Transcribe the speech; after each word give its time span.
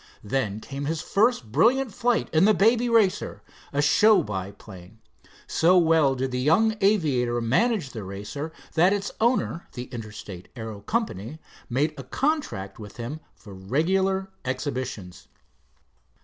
Then 0.23 0.59
came 0.59 0.85
his 0.85 0.99
first 1.03 1.51
brilliant 1.51 1.93
flight 1.93 2.27
in 2.33 2.45
the 2.45 2.55
Baby 2.55 2.89
Racer, 2.89 3.43
a 3.71 3.83
show 3.83 4.23
biplane. 4.23 4.97
So 5.45 5.77
well 5.77 6.15
did 6.15 6.31
the 6.31 6.39
young 6.39 6.75
aviator 6.83 7.39
manage 7.39 7.91
the 7.91 8.03
Racer, 8.03 8.51
that 8.73 8.93
its 8.93 9.11
owner, 9.21 9.67
the 9.73 9.83
Interstate 9.93 10.47
Aero 10.55 10.79
Company, 10.81 11.37
made 11.69 11.93
a 11.99 12.03
contract 12.03 12.79
with 12.79 12.97
him 12.97 13.19
for 13.35 13.53
regular 13.53 14.31
exhibitions. 14.43 15.27